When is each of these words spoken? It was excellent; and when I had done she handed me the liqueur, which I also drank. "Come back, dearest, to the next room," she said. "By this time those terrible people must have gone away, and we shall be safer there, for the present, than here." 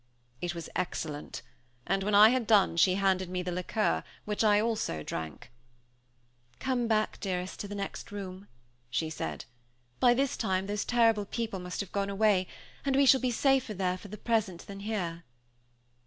It 0.41 0.55
was 0.55 0.67
excellent; 0.75 1.43
and 1.85 2.01
when 2.01 2.15
I 2.15 2.29
had 2.29 2.47
done 2.47 2.75
she 2.75 2.95
handed 2.95 3.29
me 3.29 3.43
the 3.43 3.51
liqueur, 3.51 4.03
which 4.25 4.43
I 4.43 4.59
also 4.59 5.03
drank. 5.03 5.51
"Come 6.57 6.87
back, 6.87 7.19
dearest, 7.19 7.59
to 7.59 7.67
the 7.67 7.75
next 7.75 8.11
room," 8.11 8.47
she 8.89 9.11
said. 9.11 9.45
"By 9.99 10.15
this 10.15 10.35
time 10.35 10.65
those 10.65 10.85
terrible 10.85 11.25
people 11.25 11.59
must 11.59 11.81
have 11.81 11.91
gone 11.91 12.09
away, 12.09 12.47
and 12.83 12.95
we 12.95 13.05
shall 13.05 13.21
be 13.21 13.29
safer 13.29 13.75
there, 13.75 13.95
for 13.95 14.07
the 14.07 14.17
present, 14.17 14.65
than 14.65 14.79
here." 14.79 15.23